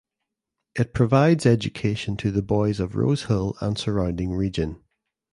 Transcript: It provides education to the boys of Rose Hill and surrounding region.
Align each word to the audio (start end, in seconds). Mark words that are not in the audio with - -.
It 0.73 0.95
provides 0.95 1.45
education 1.45 2.17
to 2.17 2.31
the 2.31 2.41
boys 2.41 2.79
of 2.79 2.95
Rose 2.95 3.25
Hill 3.25 3.55
and 3.61 3.77
surrounding 3.77 4.31
region. 4.33 4.81